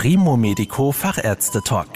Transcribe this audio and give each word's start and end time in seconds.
Primo 0.00 0.36
Medico 0.36 0.92
Fachärzte 0.92 1.60
Talk. 1.60 1.88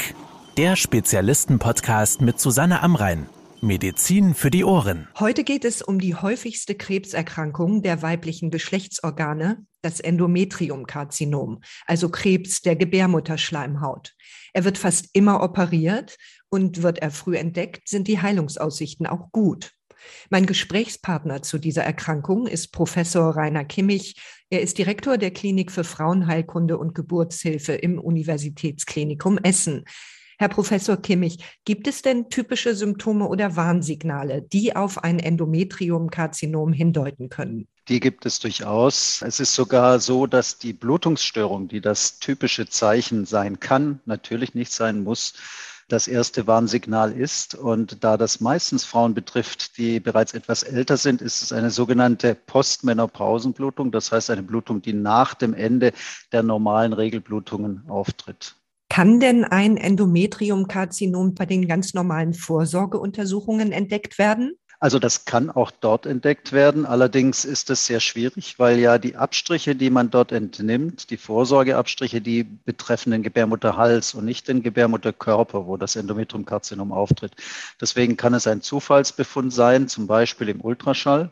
Der 0.56 0.74
Spezialisten-Podcast 0.74 2.20
mit 2.20 2.40
Susanne 2.40 2.82
Amrein. 2.82 3.28
Medizin 3.60 4.34
für 4.34 4.50
die 4.50 4.64
Ohren. 4.64 5.06
Heute 5.20 5.44
geht 5.44 5.64
es 5.64 5.82
um 5.82 6.00
die 6.00 6.16
häufigste 6.16 6.74
Krebserkrankung 6.74 7.80
der 7.80 8.02
weiblichen 8.02 8.50
Geschlechtsorgane, 8.50 9.64
das 9.82 10.00
Endometriumkarzinom, 10.00 11.60
also 11.86 12.08
Krebs 12.08 12.60
der 12.62 12.74
Gebärmutterschleimhaut. 12.74 14.14
Er 14.52 14.64
wird 14.64 14.78
fast 14.78 15.10
immer 15.12 15.40
operiert 15.40 16.18
und 16.48 16.82
wird 16.82 16.98
er 16.98 17.12
früh 17.12 17.36
entdeckt, 17.36 17.88
sind 17.88 18.08
die 18.08 18.20
Heilungsaussichten 18.20 19.06
auch 19.06 19.30
gut. 19.30 19.70
Mein 20.30 20.46
Gesprächspartner 20.46 21.42
zu 21.42 21.58
dieser 21.58 21.84
Erkrankung 21.84 22.48
ist 22.48 22.72
Professor 22.72 23.36
Rainer 23.36 23.64
Kimmich. 23.64 24.16
Er 24.52 24.60
ist 24.60 24.76
Direktor 24.76 25.16
der 25.16 25.30
Klinik 25.30 25.72
für 25.72 25.82
Frauenheilkunde 25.82 26.76
und 26.76 26.94
Geburtshilfe 26.94 27.72
im 27.72 27.98
Universitätsklinikum 27.98 29.38
Essen. 29.38 29.86
Herr 30.38 30.50
Professor 30.50 30.98
Kimmich, 30.98 31.38
gibt 31.64 31.88
es 31.88 32.02
denn 32.02 32.28
typische 32.28 32.74
Symptome 32.74 33.26
oder 33.26 33.56
Warnsignale, 33.56 34.42
die 34.42 34.76
auf 34.76 35.02
ein 35.04 35.20
Endometriumkarzinom 35.20 36.74
hindeuten 36.74 37.30
können? 37.30 37.66
Die 37.88 37.98
gibt 37.98 38.26
es 38.26 38.40
durchaus. 38.40 39.22
Es 39.22 39.40
ist 39.40 39.54
sogar 39.54 40.00
so, 40.00 40.26
dass 40.26 40.58
die 40.58 40.74
Blutungsstörung, 40.74 41.68
die 41.68 41.80
das 41.80 42.18
typische 42.18 42.68
Zeichen 42.68 43.24
sein 43.24 43.58
kann, 43.58 44.00
natürlich 44.04 44.54
nicht 44.54 44.72
sein 44.72 45.02
muss, 45.02 45.32
das 45.92 46.08
erste 46.08 46.46
Warnsignal 46.46 47.12
ist. 47.12 47.54
Und 47.54 48.02
da 48.02 48.16
das 48.16 48.40
meistens 48.40 48.84
Frauen 48.84 49.12
betrifft, 49.12 49.76
die 49.76 50.00
bereits 50.00 50.32
etwas 50.32 50.62
älter 50.62 50.96
sind, 50.96 51.20
ist 51.20 51.42
es 51.42 51.52
eine 51.52 51.70
sogenannte 51.70 52.34
Postmenopausenblutung. 52.34 53.92
Das 53.92 54.10
heißt 54.10 54.30
eine 54.30 54.42
Blutung, 54.42 54.80
die 54.80 54.94
nach 54.94 55.34
dem 55.34 55.52
Ende 55.52 55.92
der 56.32 56.42
normalen 56.42 56.94
Regelblutungen 56.94 57.82
auftritt. 57.88 58.56
Kann 58.88 59.20
denn 59.20 59.44
ein 59.44 59.76
Endometriumkarzinom 59.76 61.34
bei 61.34 61.46
den 61.46 61.66
ganz 61.66 61.94
normalen 61.94 62.34
Vorsorgeuntersuchungen 62.34 63.72
entdeckt 63.72 64.18
werden? 64.18 64.52
Also 64.82 64.98
das 64.98 65.26
kann 65.26 65.48
auch 65.48 65.70
dort 65.70 66.06
entdeckt 66.06 66.50
werden. 66.50 66.86
Allerdings 66.86 67.44
ist 67.44 67.70
es 67.70 67.86
sehr 67.86 68.00
schwierig, 68.00 68.58
weil 68.58 68.80
ja 68.80 68.98
die 68.98 69.14
Abstriche, 69.14 69.76
die 69.76 69.90
man 69.90 70.10
dort 70.10 70.32
entnimmt, 70.32 71.10
die 71.10 71.18
Vorsorgeabstriche, 71.18 72.20
die 72.20 72.42
betreffen 72.42 73.12
den 73.12 73.22
Gebärmutterhals 73.22 74.12
und 74.14 74.24
nicht 74.24 74.48
den 74.48 74.60
Gebärmutterkörper, 74.60 75.68
wo 75.68 75.76
das 75.76 75.94
Endometriumkarzinom 75.94 76.90
auftritt. 76.90 77.36
Deswegen 77.80 78.16
kann 78.16 78.34
es 78.34 78.48
ein 78.48 78.60
Zufallsbefund 78.60 79.52
sein, 79.52 79.86
zum 79.86 80.08
Beispiel 80.08 80.48
im 80.48 80.60
Ultraschall. 80.60 81.30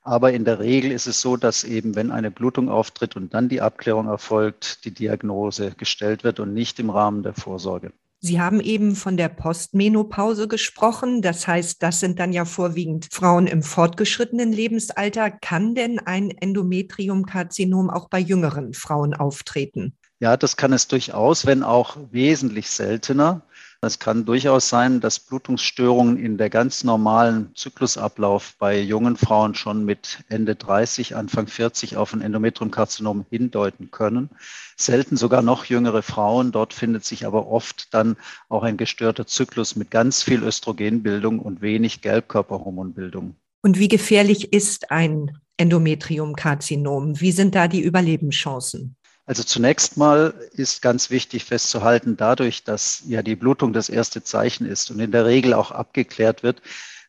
Aber 0.00 0.32
in 0.32 0.46
der 0.46 0.58
Regel 0.58 0.90
ist 0.90 1.06
es 1.06 1.20
so, 1.20 1.36
dass 1.36 1.64
eben, 1.64 1.96
wenn 1.96 2.10
eine 2.10 2.30
Blutung 2.30 2.70
auftritt 2.70 3.14
und 3.14 3.34
dann 3.34 3.50
die 3.50 3.60
Abklärung 3.60 4.08
erfolgt, 4.08 4.86
die 4.86 4.94
Diagnose 4.94 5.72
gestellt 5.72 6.24
wird 6.24 6.40
und 6.40 6.54
nicht 6.54 6.80
im 6.80 6.88
Rahmen 6.88 7.22
der 7.24 7.34
Vorsorge. 7.34 7.92
Sie 8.22 8.38
haben 8.38 8.60
eben 8.60 8.96
von 8.96 9.16
der 9.16 9.30
Postmenopause 9.30 10.46
gesprochen. 10.46 11.22
Das 11.22 11.48
heißt, 11.48 11.82
das 11.82 12.00
sind 12.00 12.18
dann 12.18 12.34
ja 12.34 12.44
vorwiegend 12.44 13.08
Frauen 13.10 13.46
im 13.46 13.62
fortgeschrittenen 13.62 14.52
Lebensalter. 14.52 15.30
Kann 15.30 15.74
denn 15.74 15.98
ein 15.98 16.30
Endometriumkarzinom 16.30 17.88
auch 17.88 18.10
bei 18.10 18.18
jüngeren 18.18 18.74
Frauen 18.74 19.14
auftreten? 19.14 19.96
Ja, 20.18 20.36
das 20.36 20.58
kann 20.58 20.74
es 20.74 20.86
durchaus, 20.86 21.46
wenn 21.46 21.62
auch 21.62 21.96
wesentlich 22.10 22.68
seltener. 22.68 23.40
Es 23.82 23.98
kann 23.98 24.26
durchaus 24.26 24.68
sein, 24.68 25.00
dass 25.00 25.18
Blutungsstörungen 25.18 26.18
in 26.18 26.36
der 26.36 26.50
ganz 26.50 26.84
normalen 26.84 27.54
Zyklusablauf 27.54 28.54
bei 28.58 28.78
jungen 28.78 29.16
Frauen 29.16 29.54
schon 29.54 29.86
mit 29.86 30.22
Ende 30.28 30.54
30, 30.54 31.16
Anfang 31.16 31.46
40 31.46 31.96
auf 31.96 32.12
ein 32.12 32.20
Endometriumkarzinom 32.20 33.24
hindeuten 33.30 33.90
können. 33.90 34.28
Selten 34.76 35.16
sogar 35.16 35.40
noch 35.40 35.64
jüngere 35.64 36.02
Frauen. 36.02 36.52
Dort 36.52 36.74
findet 36.74 37.06
sich 37.06 37.24
aber 37.24 37.46
oft 37.46 37.94
dann 37.94 38.18
auch 38.50 38.64
ein 38.64 38.76
gestörter 38.76 39.26
Zyklus 39.26 39.76
mit 39.76 39.90
ganz 39.90 40.22
viel 40.22 40.42
Östrogenbildung 40.42 41.38
und 41.38 41.62
wenig 41.62 42.02
Gelbkörperhormonbildung. 42.02 43.34
Und 43.62 43.78
wie 43.78 43.88
gefährlich 43.88 44.52
ist 44.52 44.90
ein 44.90 45.38
Endometriumkarzinom? 45.56 47.18
Wie 47.18 47.32
sind 47.32 47.54
da 47.54 47.66
die 47.66 47.80
Überlebenschancen? 47.80 48.96
Also 49.30 49.44
zunächst 49.44 49.96
mal 49.96 50.34
ist 50.54 50.82
ganz 50.82 51.08
wichtig 51.08 51.44
festzuhalten, 51.44 52.16
dadurch, 52.16 52.64
dass 52.64 53.04
ja 53.06 53.22
die 53.22 53.36
Blutung 53.36 53.72
das 53.72 53.88
erste 53.88 54.24
Zeichen 54.24 54.66
ist 54.66 54.90
und 54.90 54.98
in 54.98 55.12
der 55.12 55.24
Regel 55.24 55.54
auch 55.54 55.70
abgeklärt 55.70 56.42
wird, 56.42 56.60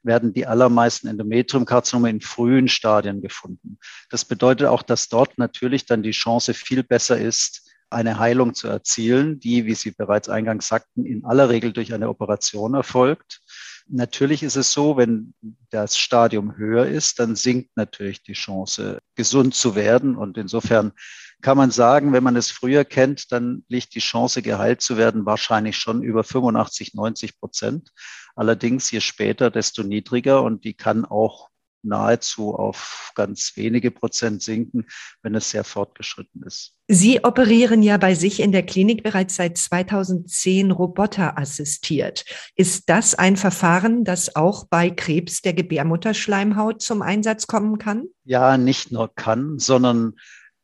werden 0.04 0.32
die 0.32 0.46
allermeisten 0.46 1.08
Endometriumkarzinome 1.08 2.12
in 2.12 2.22
frühen 2.22 2.68
Stadien 2.68 3.24
gefunden. 3.24 3.80
Das 4.12 4.24
bedeutet 4.24 4.68
auch, 4.68 4.84
dass 4.84 5.10
dort 5.10 5.40
natürlich 5.40 5.88
dann 5.88 6.04
die 6.04 6.12
Chance 6.12 6.54
viel 6.54 6.84
besser 6.84 7.18
ist, 7.18 7.68
eine 7.90 8.20
Heilung 8.20 8.54
zu 8.54 8.68
erzielen, 8.68 9.40
die, 9.40 9.66
wie 9.66 9.74
Sie 9.74 9.90
bereits 9.90 10.30
eingangs 10.30 10.68
sagten, 10.68 11.08
in 11.08 11.26
aller 11.26 11.50
Regel 11.50 11.74
durch 11.74 11.92
eine 11.92 12.08
Operation 12.08 12.76
erfolgt. 12.76 13.42
Natürlich 13.88 14.44
ist 14.44 14.58
es 14.58 14.72
so, 14.72 14.96
wenn 14.96 15.34
das 15.72 15.98
Stadium 15.98 16.56
höher 16.56 16.86
ist, 16.86 17.20
dann 17.20 17.36
sinkt 17.36 17.76
natürlich 17.76 18.22
die 18.22 18.34
Chance, 18.34 19.00
gesund 19.16 19.56
zu 19.56 19.74
werden. 19.74 20.16
Und 20.16 20.38
insofern 20.38 20.94
kann 21.42 21.58
man 21.58 21.72
sagen, 21.72 22.14
wenn 22.14 22.24
man 22.24 22.36
es 22.36 22.52
früher 22.52 22.86
kennt, 22.86 23.32
dann 23.32 23.64
liegt 23.68 23.96
die 23.96 24.00
Chance, 24.00 24.42
geheilt 24.42 24.82
zu 24.82 24.98
werden, 24.98 25.26
wahrscheinlich 25.26 25.78
schon 25.78 26.04
über 26.04 26.24
85, 26.24 26.94
90 26.94 27.40
Prozent. 27.40 27.92
Allerdings 28.36 28.92
je 28.92 29.02
später, 29.02 29.52
desto 29.52 29.84
niedriger 29.84 30.44
und 30.44 30.64
die 30.64 30.74
kann 30.74 31.06
auch 31.06 31.52
nahezu 31.84 32.54
auf 32.54 33.12
ganz 33.16 33.54
wenige 33.56 33.92
Prozent 33.92 34.42
sinken, 34.42 34.86
wenn 35.22 35.36
es 35.36 35.50
sehr 35.50 35.64
fortgeschritten 35.64 36.44
ist. 36.44 36.76
Sie 36.88 37.24
operieren 37.24 37.82
ja 37.82 37.98
bei 37.98 38.14
sich 38.16 38.40
in 38.40 38.52
der 38.52 38.66
Klinik 38.66 39.04
bereits 39.04 39.36
seit 39.36 39.58
2010 39.58 40.72
Roboter 40.72 41.38
assistiert. 41.38 42.26
Ist 42.56 42.90
das 42.90 43.16
ein 43.16 43.38
Verfahren, 43.38 44.04
das 44.04 44.36
auch 44.36 44.66
bei 44.70 44.90
Krebs 44.90 45.42
der 45.42 45.54
Gebärmutterschleimhaut 45.54 46.82
zum 46.82 47.02
Einsatz 47.02 47.48
kommen 47.48 47.78
kann? 47.78 48.06
Ja, 48.26 48.58
nicht 48.58 48.92
nur 48.92 49.14
kann, 49.14 49.58
sondern 49.58 50.16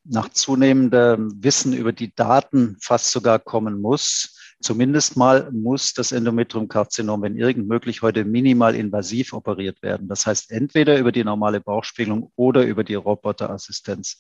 nach 0.10 0.30
zunehmendem 0.30 1.32
Wissen 1.44 1.74
über 1.74 1.92
die 1.92 2.14
Daten 2.16 2.78
fast 2.82 3.12
sogar 3.12 3.40
kommen 3.40 3.82
muss. 3.82 4.34
Zumindest 4.60 5.18
mal 5.18 5.52
muss 5.52 5.94
das 5.94 6.12
Endometriumkarzinom, 6.12 7.22
wenn 7.22 7.38
irgend 7.38 7.68
möglich, 7.68 8.02
heute 8.02 8.26
minimal 8.26 8.74
invasiv 8.76 9.34
operiert 9.34 9.84
werden. 9.84 10.08
Das 10.08 10.26
heißt, 10.26 10.52
entweder 10.52 10.98
über 10.98 11.12
die 11.12 11.24
normale 11.24 11.62
Bauchspiegelung 11.62 12.32
oder 12.36 12.66
über 12.66 12.84
die 12.84 12.96
Roboterassistenz. 12.96 14.18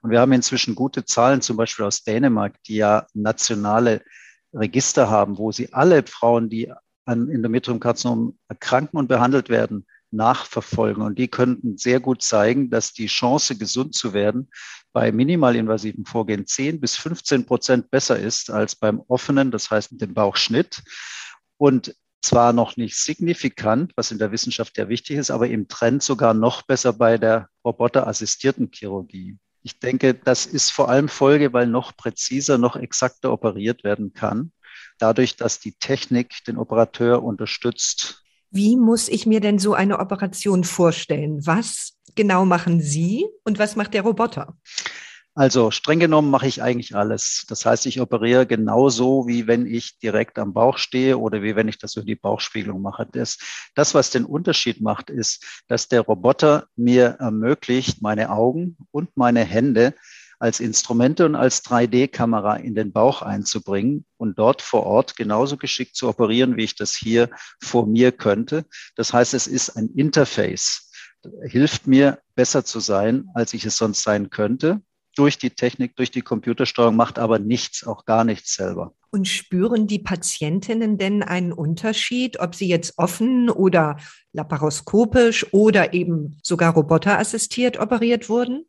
Und 0.00 0.10
wir 0.10 0.20
haben 0.20 0.32
inzwischen 0.32 0.74
gute 0.74 1.04
Zahlen, 1.04 1.42
zum 1.42 1.58
Beispiel 1.58 1.84
aus 1.84 2.02
Dänemark, 2.02 2.62
die 2.62 2.76
ja 2.76 3.06
nationale 3.12 4.02
Register 4.54 5.10
haben, 5.10 5.36
wo 5.36 5.52
sie 5.52 5.72
alle 5.72 6.02
Frauen, 6.04 6.48
die 6.48 6.72
an 7.04 7.28
Endometriumkarzinom 7.28 8.38
erkranken 8.48 8.98
und 8.98 9.08
behandelt 9.08 9.50
werden, 9.50 9.86
nachverfolgen. 10.14 11.02
Und 11.02 11.18
die 11.18 11.28
könnten 11.28 11.76
sehr 11.76 12.00
gut 12.00 12.22
zeigen, 12.22 12.70
dass 12.70 12.92
die 12.92 13.06
Chance, 13.06 13.56
gesund 13.56 13.94
zu 13.94 14.12
werden, 14.12 14.50
bei 14.92 15.10
minimalinvasiven 15.10 16.04
Vorgehen 16.04 16.46
10 16.46 16.80
bis 16.80 16.96
15 16.96 17.46
Prozent 17.46 17.90
besser 17.90 18.18
ist 18.18 18.50
als 18.50 18.76
beim 18.76 19.00
offenen, 19.08 19.50
das 19.50 19.70
heißt 19.70 20.00
dem 20.00 20.14
Bauchschnitt. 20.14 20.82
Und 21.56 21.94
zwar 22.22 22.52
noch 22.52 22.76
nicht 22.76 22.96
signifikant, 22.96 23.92
was 23.96 24.10
in 24.10 24.18
der 24.18 24.32
Wissenschaft 24.32 24.78
ja 24.78 24.88
wichtig 24.88 25.18
ist, 25.18 25.30
aber 25.30 25.48
im 25.48 25.68
Trend 25.68 26.02
sogar 26.02 26.32
noch 26.32 26.62
besser 26.62 26.92
bei 26.92 27.18
der 27.18 27.48
roboterassistierten 27.64 28.70
Chirurgie. 28.72 29.36
Ich 29.62 29.78
denke, 29.78 30.14
das 30.14 30.46
ist 30.46 30.70
vor 30.70 30.88
allem 30.88 31.08
Folge, 31.08 31.52
weil 31.52 31.66
noch 31.66 31.96
präziser, 31.96 32.58
noch 32.58 32.76
exakter 32.76 33.32
operiert 33.32 33.84
werden 33.84 34.12
kann, 34.12 34.52
dadurch, 34.98 35.36
dass 35.36 35.60
die 35.60 35.72
Technik 35.72 36.44
den 36.46 36.56
Operateur 36.56 37.22
unterstützt 37.22 38.23
wie 38.54 38.76
muss 38.76 39.08
ich 39.08 39.26
mir 39.26 39.40
denn 39.40 39.58
so 39.58 39.74
eine 39.74 39.98
Operation 39.98 40.64
vorstellen? 40.64 41.44
Was 41.44 41.94
genau 42.14 42.44
machen 42.44 42.80
Sie 42.80 43.26
und 43.42 43.58
was 43.58 43.74
macht 43.74 43.94
der 43.94 44.02
Roboter? 44.02 44.56
Also 45.36 45.72
streng 45.72 45.98
genommen 45.98 46.30
mache 46.30 46.46
ich 46.46 46.62
eigentlich 46.62 46.94
alles. 46.94 47.44
Das 47.48 47.66
heißt, 47.66 47.86
ich 47.86 48.00
operiere 48.00 48.46
genauso, 48.46 49.26
wie 49.26 49.48
wenn 49.48 49.66
ich 49.66 49.98
direkt 49.98 50.38
am 50.38 50.52
Bauch 50.52 50.78
stehe 50.78 51.18
oder 51.18 51.42
wie 51.42 51.56
wenn 51.56 51.66
ich 51.66 51.78
das 51.78 51.96
über 51.96 52.06
die 52.06 52.14
Bauchspiegelung 52.14 52.80
mache. 52.80 53.08
Das, 53.10 53.38
das, 53.74 53.94
was 53.94 54.10
den 54.10 54.24
Unterschied 54.24 54.80
macht, 54.80 55.10
ist, 55.10 55.64
dass 55.66 55.88
der 55.88 56.02
Roboter 56.02 56.68
mir 56.76 57.16
ermöglicht, 57.18 58.00
meine 58.00 58.30
Augen 58.30 58.76
und 58.92 59.16
meine 59.16 59.44
Hände 59.44 59.94
als 60.44 60.60
Instrumente 60.60 61.24
und 61.24 61.36
als 61.36 61.64
3D-Kamera 61.64 62.56
in 62.56 62.74
den 62.74 62.92
Bauch 62.92 63.22
einzubringen 63.22 64.04
und 64.18 64.38
dort 64.38 64.60
vor 64.60 64.84
Ort 64.84 65.16
genauso 65.16 65.56
geschickt 65.56 65.96
zu 65.96 66.06
operieren, 66.06 66.58
wie 66.58 66.64
ich 66.64 66.76
das 66.76 66.94
hier 66.94 67.30
vor 67.62 67.86
mir 67.86 68.12
könnte. 68.12 68.66
Das 68.94 69.14
heißt, 69.14 69.32
es 69.32 69.46
ist 69.46 69.70
ein 69.70 69.88
Interface. 69.96 70.90
Hilft 71.44 71.86
mir 71.86 72.18
besser 72.34 72.62
zu 72.62 72.80
sein, 72.80 73.30
als 73.32 73.54
ich 73.54 73.64
es 73.64 73.78
sonst 73.78 74.02
sein 74.02 74.28
könnte. 74.28 74.82
Durch 75.16 75.38
die 75.38 75.50
Technik, 75.50 75.94
durch 75.96 76.10
die 76.10 76.22
Computersteuerung 76.22 76.96
macht 76.96 77.18
aber 77.18 77.38
nichts, 77.38 77.86
auch 77.86 78.04
gar 78.04 78.24
nichts 78.24 78.54
selber. 78.54 78.94
Und 79.10 79.28
spüren 79.28 79.86
die 79.86 80.00
Patientinnen 80.00 80.98
denn 80.98 81.22
einen 81.22 81.52
Unterschied, 81.52 82.40
ob 82.40 82.54
sie 82.54 82.68
jetzt 82.68 82.98
offen 82.98 83.48
oder 83.48 83.96
laparoskopisch 84.32 85.52
oder 85.52 85.94
eben 85.94 86.38
sogar 86.42 86.74
roboterassistiert 86.74 87.78
operiert 87.78 88.28
wurden? 88.28 88.66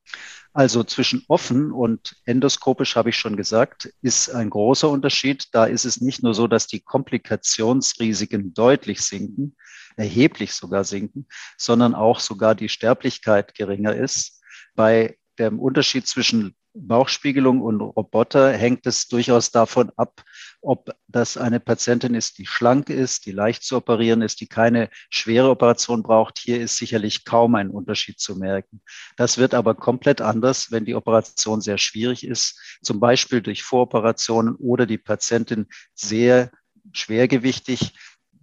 Also 0.56 0.86
zwischen 0.86 1.25
offen 1.27 1.74
und 1.74 2.15
endoskopisch 2.24 2.95
habe 2.95 3.09
ich 3.09 3.18
schon 3.18 3.36
gesagt, 3.36 3.91
ist 4.01 4.30
ein 4.30 4.50
großer 4.50 4.89
Unterschied. 4.89 5.48
Da 5.51 5.65
ist 5.65 5.83
es 5.83 6.00
nicht 6.00 6.24
nur 6.24 6.33
so, 6.33 6.48
dass 6.48 6.65
die 6.65 6.80
Komplikationsrisiken 6.80 8.53
deutlich 8.53 9.01
sinken, 9.01 9.57
erheblich 9.98 10.53
sogar 10.53 10.86
sinken, 10.86 11.27
sondern 11.57 11.94
auch 11.94 12.21
sogar 12.21 12.56
die 12.56 12.69
Sterblichkeit 12.69 13.53
geringer 13.53 13.94
ist. 13.95 14.41
Bei 14.75 15.18
dem 15.40 15.60
Unterschied 15.60 16.08
zwischen 16.08 16.56
Bauchspiegelung 16.76 17.62
und 17.62 17.80
Roboter 17.80 18.52
hängt 18.52 18.86
es 18.86 19.08
durchaus 19.08 19.52
davon 19.52 19.92
ab, 19.96 20.24
ob 20.62 20.94
das 21.08 21.38
eine 21.38 21.60
Patientin 21.60 22.14
ist, 22.14 22.38
die 22.38 22.46
schlank 22.46 22.90
ist, 22.90 23.26
die 23.26 23.32
leicht 23.32 23.64
zu 23.64 23.78
operieren 23.78 24.22
ist, 24.22 24.42
die 24.42 24.48
keine 24.48 24.90
schwere 25.10 25.50
Operation 25.50 26.04
braucht. 26.04 26.38
Hier 26.38 26.60
ist 26.60 26.78
sicherlich 26.78 27.24
kaum 27.24 27.56
ein 27.56 27.70
Unterschied 27.70 28.20
zu 28.20 28.36
merken. 28.36 28.82
Das 29.16 29.38
wird 29.38 29.54
aber 29.54 29.74
komplett 29.74 30.20
anders, 30.20 30.72
wenn 30.72 30.86
die 30.86 30.96
Operation 30.96 31.62
sehr 31.62 31.78
schwierig 31.78 32.26
ist, 32.26 32.60
zum 32.82 33.00
Beispiel 33.00 33.42
durch 33.42 33.64
Voroperationen 33.64 34.56
oder 34.56 34.86
die 34.86 34.98
Patientin 34.98 35.68
sehr 35.94 36.52
schwergewichtig 36.92 37.94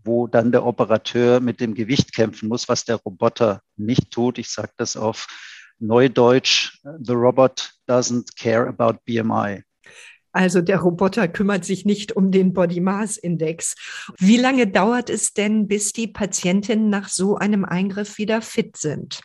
wo 0.05 0.27
dann 0.27 0.51
der 0.51 0.67
Operateur 0.67 1.39
mit 1.39 1.61
dem 1.61 1.75
Gewicht 1.75 2.13
kämpfen 2.13 2.49
muss, 2.49 2.69
was 2.69 2.85
der 2.85 2.97
Roboter 2.97 3.63
nicht 3.77 4.11
tut. 4.11 4.39
Ich 4.39 4.49
sage 4.49 4.73
das 4.77 4.97
auf 4.97 5.29
Neudeutsch, 5.83 6.79
the 7.03 7.13
robot 7.13 7.73
doesn't 7.89 8.37
care 8.39 8.69
about 8.69 8.99
BMI. 9.05 9.63
Also 10.33 10.63
der 10.63 10.79
Roboter 10.79 11.29
kümmert 11.29 11.65
sich 11.65 11.85
nicht 11.85 12.13
um 12.13 12.31
den 12.31 12.55
Body 12.55 12.81
Mass 12.81 13.19
Index. 13.19 13.75
Wie 14.19 14.39
lange 14.39 14.67
dauert 14.67 15.11
es 15.11 15.35
denn, 15.35 15.69
bis 15.69 15.93
die 15.93 16.07
Patientinnen 16.07 16.89
nach 16.89 17.09
so 17.09 17.37
einem 17.37 17.67
Eingriff 17.67 18.17
wieder 18.17 18.41
fit 18.41 18.79
sind? 18.79 19.21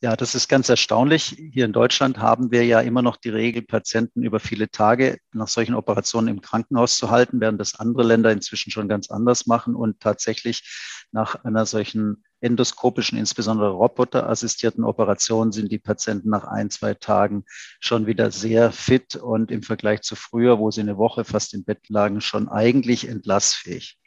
Ja, 0.00 0.16
das 0.16 0.34
ist 0.34 0.48
ganz 0.48 0.68
erstaunlich. 0.68 1.36
Hier 1.52 1.64
in 1.64 1.72
Deutschland 1.72 2.18
haben 2.18 2.50
wir 2.50 2.64
ja 2.66 2.80
immer 2.80 3.00
noch 3.00 3.16
die 3.16 3.30
Regel, 3.30 3.62
Patienten 3.62 4.22
über 4.22 4.38
viele 4.38 4.68
Tage 4.68 5.18
nach 5.32 5.48
solchen 5.48 5.74
Operationen 5.74 6.28
im 6.28 6.40
Krankenhaus 6.42 6.98
zu 6.98 7.10
halten, 7.10 7.40
während 7.40 7.60
das 7.60 7.76
andere 7.76 8.02
Länder 8.02 8.30
inzwischen 8.30 8.70
schon 8.70 8.88
ganz 8.88 9.10
anders 9.10 9.46
machen 9.46 9.74
und 9.74 10.00
tatsächlich 10.00 11.06
nach 11.12 11.44
einer 11.44 11.64
solchen 11.64 12.24
endoskopischen, 12.44 13.18
insbesondere 13.18 13.70
roboterassistierten 13.70 14.84
Operation 14.84 15.50
sind 15.50 15.72
die 15.72 15.78
Patienten 15.78 16.30
nach 16.30 16.44
ein, 16.44 16.70
zwei 16.70 16.94
Tagen 16.94 17.44
schon 17.80 18.06
wieder 18.06 18.30
sehr 18.30 18.70
fit 18.70 19.16
und 19.16 19.50
im 19.50 19.62
Vergleich 19.62 20.02
zu 20.02 20.14
früher, 20.14 20.58
wo 20.58 20.70
sie 20.70 20.82
eine 20.82 20.98
Woche 20.98 21.24
fast 21.24 21.54
im 21.54 21.64
Bett 21.64 21.88
lagen, 21.88 22.20
schon 22.20 22.48
eigentlich 22.48 23.08
entlassfähig. 23.08 23.98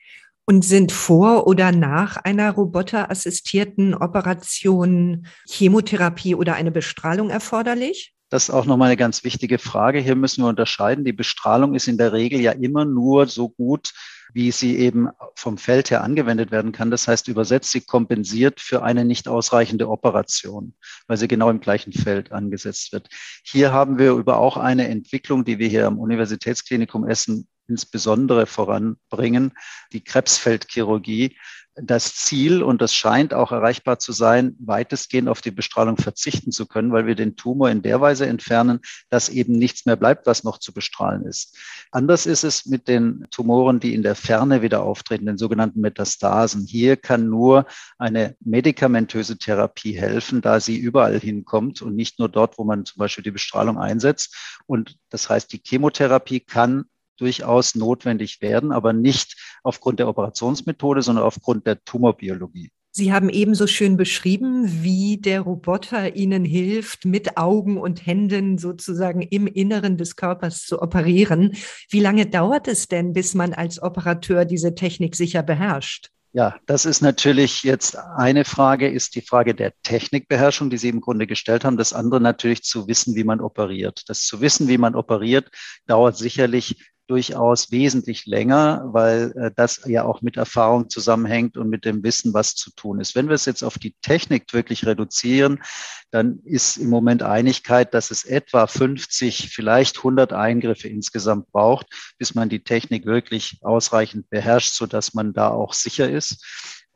Und 0.45 0.63
sind 0.63 0.94
vor 0.94 1.45
oder 1.45 1.74
nach 1.74 2.16
einer 2.16 2.51
roboterassistierten 2.51 3.94
Operation 3.94 5.28
Chemotherapie 5.50 6.36
oder 6.36 6.56
eine 6.56 6.72
Bestrahlung 6.72 7.30
erforderlich? 7.30 8.13
Das 8.30 8.44
ist 8.44 8.50
auch 8.50 8.66
nochmal 8.66 8.88
eine 8.88 8.98
ganz 8.98 9.24
wichtige 9.24 9.57
Frage. 9.57 10.00
Hier 10.00 10.16
müssen 10.16 10.44
wir 10.44 10.50
unterscheiden. 10.50 11.06
Die 11.06 11.13
Bestrahlung 11.13 11.75
ist 11.75 11.88
in 11.88 11.98
der 11.98 12.13
Regel 12.13 12.39
ja 12.39 12.51
immer 12.51 12.86
nur 12.86 13.28
so 13.28 13.50
gut, 13.50 13.92
wie 14.38 14.51
sie 14.51 14.78
eben 14.78 15.10
vom 15.34 15.57
Feld 15.57 15.89
her 15.89 16.04
angewendet 16.04 16.51
werden 16.51 16.72
kann. 16.72 16.92
Das 16.92 17.07
heißt, 17.07 17.28
übersetzt, 17.28 17.72
sie 17.72 17.81
kompensiert 17.81 18.62
für 18.62 18.84
eine 18.84 19.04
nicht 19.04 19.28
ausreichende 19.28 19.89
Operation, 19.89 20.75
weil 21.07 21.18
sie 21.18 21.28
genau 21.28 21.50
im 21.50 21.60
gleichen 21.60 21.92
Feld 21.92 22.31
angesetzt 22.31 22.94
wird. 22.94 23.10
Hier 23.44 23.72
haben 23.72 23.98
wir 23.98 24.12
über 24.12 24.38
auch 24.38 24.57
eine 24.57 24.89
Entwicklung, 24.89 25.44
die 25.44 25.57
wir 25.57 25.68
hier 25.68 25.88
am 25.88 25.98
Universitätsklinikum 25.98 27.07
Essen 27.07 27.48
insbesondere 27.68 28.45
voranbringen, 28.45 29.54
die 29.92 30.04
Krebsfeldchirurgie, 30.04 31.36
das 31.81 32.15
Ziel, 32.15 32.63
und 32.63 32.81
das 32.81 32.95
scheint 32.95 33.33
auch 33.33 33.51
erreichbar 33.51 34.00
zu 34.00 34.12
sein, 34.12 34.56
weitestgehend 34.59 35.29
auf 35.29 35.41
die 35.41 35.51
Bestrahlung 35.51 35.97
verzichten 35.97 36.51
zu 36.51 36.65
können, 36.65 36.91
weil 36.91 37.06
wir 37.06 37.15
den 37.15 37.35
Tumor 37.35 37.69
in 37.69 37.81
der 37.81 38.01
Weise 38.01 38.25
entfernen, 38.25 38.79
dass 39.09 39.29
eben 39.29 39.53
nichts 39.53 39.85
mehr 39.85 39.95
bleibt, 39.95 40.25
was 40.25 40.44
noch 40.44 40.57
zu 40.57 40.74
bestrahlen 40.74 41.25
ist. 41.25 41.56
Anders 41.91 42.25
ist 42.25 42.44
es 42.44 42.65
mit 42.65 42.88
den 42.88 43.27
Tumoren, 43.29 43.79
die 43.79 43.94
in 43.94 44.01
der 44.01 44.15
Ferne 44.15 44.62
wieder 44.62 44.81
auftreten, 44.81 45.27
den 45.27 45.38
sogenannten 45.38 45.81
Metastasen. 45.81 46.65
Hier 46.65 46.97
kann 46.97 47.29
nur 47.29 47.65
eine 47.97 48.35
medikamentöse 48.39 49.38
Therapie 49.38 49.94
helfen, 49.94 50.41
da 50.41 50.59
sie 50.59 50.77
überall 50.77 51.19
hinkommt 51.19 51.81
und 51.81 51.95
nicht 51.95 52.18
nur 52.18 52.29
dort, 52.29 52.57
wo 52.57 52.63
man 52.63 52.85
zum 52.85 53.00
Beispiel 53.00 53.24
die 53.24 53.31
Bestrahlung 53.31 53.77
einsetzt. 53.77 54.35
Und 54.65 54.97
das 55.09 55.29
heißt, 55.29 55.53
die 55.53 55.62
Chemotherapie 55.63 56.39
kann 56.39 56.85
durchaus 57.18 57.75
notwendig 57.75 58.41
werden, 58.41 58.71
aber 58.71 58.94
nicht 58.94 59.46
aufgrund 59.67 59.99
der 59.99 60.07
Operationsmethode, 60.07 61.01
sondern 61.01 61.25
aufgrund 61.25 61.67
der 61.67 61.83
Tumorbiologie. 61.83 62.71
Sie 62.91 63.13
haben 63.13 63.29
ebenso 63.29 63.67
schön 63.67 63.95
beschrieben, 63.95 64.81
wie 64.81 65.17
der 65.17 65.41
Roboter 65.41 66.15
Ihnen 66.15 66.43
hilft, 66.43 67.05
mit 67.05 67.37
Augen 67.37 67.77
und 67.77 68.07
Händen 68.07 68.57
sozusagen 68.57 69.21
im 69.21 69.45
Inneren 69.45 69.97
des 69.97 70.15
Körpers 70.15 70.63
zu 70.63 70.81
operieren. 70.81 71.55
Wie 71.91 71.99
lange 71.99 72.25
dauert 72.25 72.67
es 72.67 72.87
denn, 72.87 73.13
bis 73.13 73.35
man 73.35 73.53
als 73.53 73.79
Operateur 73.79 74.45
diese 74.45 74.73
Technik 74.73 75.15
sicher 75.15 75.43
beherrscht? 75.43 76.09
Ja, 76.33 76.55
das 76.65 76.85
ist 76.85 77.01
natürlich 77.01 77.61
jetzt 77.61 77.97
eine 77.97 78.45
Frage, 78.45 78.89
ist 78.89 79.15
die 79.15 79.21
Frage 79.21 79.53
der 79.53 79.73
Technikbeherrschung, 79.83 80.69
die 80.69 80.77
Sie 80.77 80.89
im 80.89 81.01
Grunde 81.01 81.27
gestellt 81.27 81.65
haben. 81.65 81.77
Das 81.77 81.93
andere 81.93 82.19
natürlich 82.19 82.63
zu 82.63 82.87
wissen, 82.87 83.15
wie 83.15 83.23
man 83.23 83.41
operiert. 83.41 84.03
Das 84.07 84.25
zu 84.25 84.41
wissen, 84.41 84.67
wie 84.67 84.77
man 84.77 84.95
operiert, 84.95 85.49
dauert 85.85 86.17
sicherlich 86.17 86.77
durchaus 87.07 87.71
wesentlich 87.71 88.25
länger, 88.25 88.89
weil 88.92 89.33
äh, 89.38 89.51
das 89.56 89.81
ja 89.86 90.04
auch 90.04 90.21
mit 90.21 90.38
Erfahrung 90.38 90.89
zusammenhängt 90.89 91.57
und 91.57 91.69
mit 91.69 91.86
dem 91.86 92.04
Wissen, 92.04 92.33
was 92.33 92.56
zu 92.56 92.71
tun 92.71 93.00
ist. 93.00 93.15
Wenn 93.15 93.27
wir 93.27 93.36
es 93.36 93.45
jetzt 93.45 93.63
auf 93.63 93.77
die 93.80 93.95
Technik 94.01 94.54
wirklich 94.54 94.86
reduzieren, 94.86 95.63
dann 96.12 96.39
ist 96.44 96.77
im 96.77 96.89
Moment 96.89 97.24
Einigkeit, 97.24 97.94
dass 97.94 98.12
es 98.12 98.24
etwa 98.24 98.68
50, 98.68 99.50
vielleicht 99.50 99.98
100 99.98 100.33
Eingriffe 100.33 100.88
insgesamt 100.88 101.51
braucht, 101.51 101.88
bis 102.18 102.36
man 102.36 102.50
die 102.50 102.63
Technik 102.63 103.06
wirklich 103.06 103.60
ausreichend 103.62 104.30
beherrscht, 104.30 104.74
so 104.74 104.86
dass 104.86 105.13
man 105.13 105.33
da 105.33 105.50
auch 105.50 105.74
sicher 105.74 106.10
ist. 106.10 106.44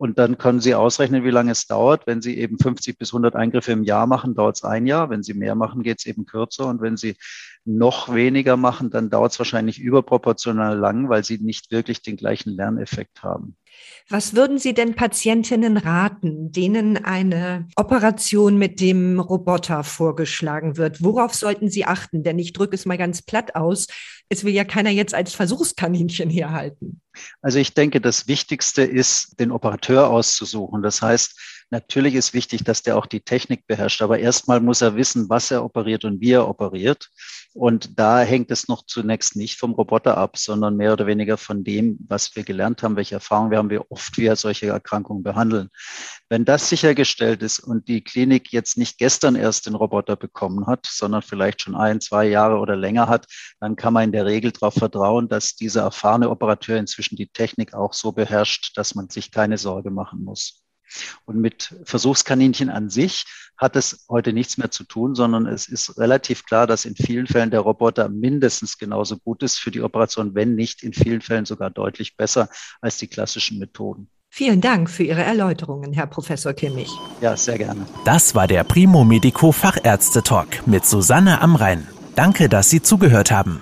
Und 0.02 0.18
dann 0.18 0.40
können 0.40 0.62
Sie 0.62 0.74
ausrechnen, 0.74 1.24
wie 1.24 1.30
lange 1.30 1.52
es 1.52 1.68
dauert. 1.68 2.08
Wenn 2.08 2.24
Sie 2.24 2.36
eben 2.40 2.58
50 2.58 2.98
bis 2.98 3.10
100 3.10 3.36
Eingriffe 3.36 3.72
im 3.72 3.84
Jahr 3.84 4.08
machen, 4.08 4.34
dauert 4.34 4.56
es 4.56 4.64
ein 4.64 4.88
Jahr. 4.88 5.12
Wenn 5.12 5.22
Sie 5.22 5.36
mehr 5.36 5.54
machen, 5.54 5.84
geht 5.84 6.00
es 6.00 6.08
eben 6.08 6.26
kürzer. 6.26 6.66
Und 6.66 6.82
wenn 6.82 6.98
Sie 6.98 7.18
noch 7.66 8.12
weniger 8.12 8.58
machen, 8.58 8.90
dann 8.90 9.12
dauert 9.12 9.34
es 9.34 9.38
wahrscheinlich 9.38 9.78
überproportional 9.78 10.76
lang, 10.76 11.10
weil 11.10 11.24
Sie 11.24 11.38
nicht 11.38 11.70
wirklich 11.70 12.02
den 12.02 12.18
gleichen 12.18 12.50
Lerneffekt 12.50 13.22
haben. 13.22 13.56
Was 14.10 14.36
würden 14.36 14.58
Sie 14.58 14.74
denn 14.74 14.96
Patientinnen 14.96 15.78
raten, 15.78 16.52
denen 16.52 16.98
eine 17.04 17.68
Operation 17.78 18.58
mit 18.58 18.82
dem 18.82 19.20
Roboter 19.20 19.84
vorgeschlagen 19.84 20.76
wird? 20.76 21.02
Worauf 21.02 21.34
sollten 21.34 21.70
sie 21.70 21.86
achten? 21.86 22.24
Denn 22.24 22.38
ich 22.38 22.52
drücke 22.52 22.76
es 22.76 22.86
mal 22.86 22.98
ganz 22.98 23.22
platt 23.22 23.56
aus. 23.56 23.88
Es 24.28 24.44
will 24.44 24.54
ja 24.54 24.66
keiner 24.66 24.90
jetzt 24.90 25.14
als 25.14 25.34
Versuchskaninchen 25.34 26.30
herhalten. 26.30 27.02
Also 27.42 27.60
ich 27.60 27.74
denke, 27.74 28.02
das 28.02 28.28
Wichtigste 28.28 28.82
ist, 28.82 29.40
den 29.40 29.52
Operateur 29.52 30.10
auszusuchen. 30.10 30.82
Das 30.82 31.02
heißt, 31.02 31.61
natürlich 31.72 32.16
ist 32.16 32.34
wichtig, 32.34 32.64
dass 32.64 32.84
der 32.84 32.98
auch 32.98 33.06
die 33.06 33.22
Technik 33.22 33.66
beherrscht. 33.66 34.02
Aber 34.02 34.20
erstmal 34.20 34.60
muss 34.60 34.82
er 34.82 34.96
wissen, 34.96 35.30
was 35.30 35.50
er 35.52 35.64
operiert 35.64 36.06
und 36.06 36.22
wie 36.22 36.34
er 36.34 36.48
operiert. 36.48 37.10
Und 37.54 38.00
da 38.00 38.22
hängt 38.22 38.52
es 38.52 38.68
noch 38.68 38.86
zunächst 38.86 39.36
nicht 39.36 39.58
vom 39.58 39.74
Roboter 39.74 40.18
ab, 40.18 40.38
sondern 40.38 40.78
mehr 40.78 40.94
oder 40.94 41.08
weniger 41.08 41.38
von 41.38 41.64
dem, 41.64 41.98
was 42.08 42.36
wir 42.36 42.44
gelernt 42.44 42.84
haben, 42.84 42.96
welche 42.96 43.16
Erfahrungen 43.16 43.52
wir 43.52 43.58
haben, 43.58 43.70
wie 43.70 43.80
oft 43.80 44.18
wir 44.18 44.36
solche 44.36 44.68
Erkrankungen 44.68 45.24
behandeln. 45.24 45.70
Wenn 46.30 46.46
das 46.46 46.70
sichergestellt 46.70 47.42
ist 47.42 47.60
und 47.60 47.88
die 47.88 48.04
Klinik 48.04 48.54
jetzt 48.54 48.78
nicht 48.78 48.98
gestern 48.98 49.36
erst 49.36 49.66
den 49.66 49.76
Roboter 49.76 50.16
bekommen 50.16 50.68
hat, 50.68 50.86
sondern 50.90 51.22
vielleicht 51.22 51.62
schon 51.62 51.76
ein, 51.76 52.00
zwei 52.00 52.28
Jahre 52.28 52.60
oder 52.60 52.78
länger 52.78 53.10
hat, 53.10 53.26
dann 53.60 53.76
kann 53.76 53.94
man 53.94 54.06
in 54.06 54.12
der 54.14 54.26
Regel 54.26 54.52
darauf 54.52 54.76
vertrauen, 54.76 55.28
dass 55.28 55.56
dieser 55.56 55.82
erfahrene 55.82 56.30
Operateur 56.30 56.78
inzwischen 56.78 57.18
die 57.18 57.28
Technik 57.28 57.74
auch 57.74 57.94
so 57.94 58.14
beherrscht, 58.14 58.78
dass 58.78 58.96
man 58.96 59.10
sich 59.10 59.32
keine 59.32 59.58
Sorge 59.58 59.92
machen 59.92 60.24
muss. 60.24 60.62
Und 61.26 61.40
mit 61.40 61.76
Versuchskaninchen 61.84 62.70
an 62.70 62.90
sich 62.90 63.26
hat 63.58 63.76
es 63.76 64.06
heute 64.10 64.34
nichts 64.34 64.58
mehr 64.58 64.72
zu 64.72 64.84
tun, 64.84 65.16
sondern 65.16 65.46
es 65.46 65.68
ist 65.68 65.98
relativ 65.98 66.46
klar, 66.46 66.66
dass 66.68 66.86
in 66.86 66.96
vielen 66.96 67.28
Fällen 67.28 67.52
der 67.52 67.60
Roboter 67.60 68.10
mindestens 68.10 68.78
genauso 68.78 69.18
gut 69.18 69.44
ist 69.44 69.60
für 69.60 69.72
die 69.72 69.82
Operation, 69.82 70.34
wenn 70.34 70.56
nicht 70.56 70.84
in 70.84 70.94
vielen 70.94 71.22
Fällen 71.22 71.46
sogar 71.46 71.70
deutlich 71.70 72.18
besser 72.18 72.50
als 72.82 72.98
die 72.98 73.08
klassischen 73.08 73.60
Methoden. 73.60 74.10
Vielen 74.34 74.62
Dank 74.62 74.90
für 74.90 75.04
Ihre 75.04 75.24
Erläuterungen, 75.24 75.92
Herr 75.92 76.08
Professor 76.08 76.54
Kimmich. 76.54 76.90
Ja, 77.20 77.36
sehr 77.36 77.58
gerne. 77.58 77.86
Das 78.06 78.34
war 78.34 78.48
der 78.48 78.64
Primo 78.64 79.04
Medico 79.04 79.52
Fachärzte 79.52 80.24
Talk 80.24 80.66
mit 80.66 80.86
Susanne 80.86 81.42
Amrein. 81.42 81.86
Danke, 82.16 82.48
dass 82.48 82.70
Sie 82.70 82.82
zugehört 82.82 83.30
haben. 83.30 83.62